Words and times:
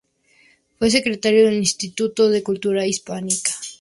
Fue 0.79 0.89
secretario 0.89 1.45
del 1.45 1.53
Instituto 1.57 2.31
de 2.31 2.41
Cultura 2.41 2.87
Hispánica. 2.87 3.51